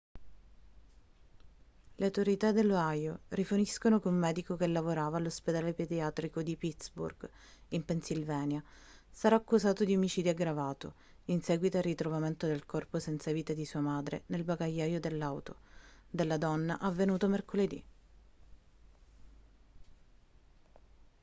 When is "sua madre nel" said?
13.63-14.43